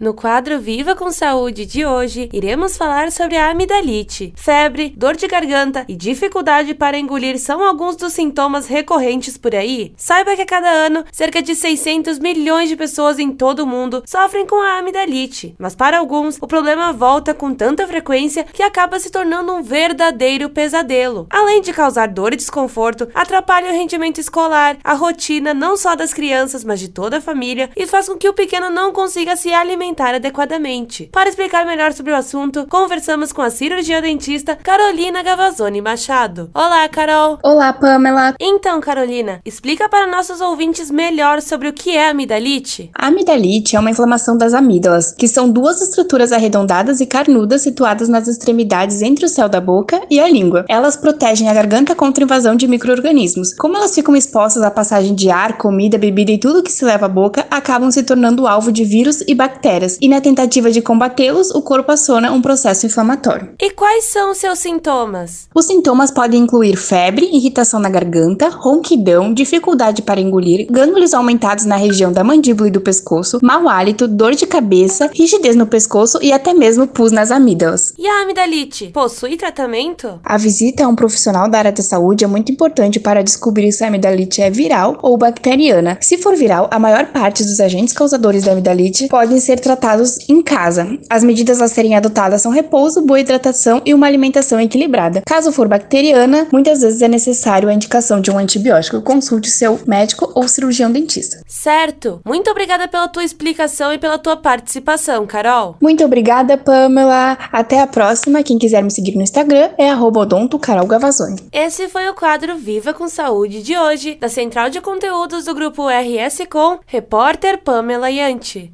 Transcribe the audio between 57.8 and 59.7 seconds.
se tornando alvo de vírus e bactérias,